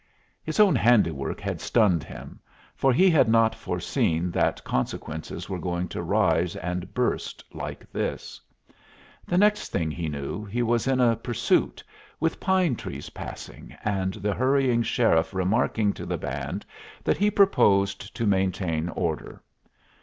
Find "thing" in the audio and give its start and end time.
9.71-9.91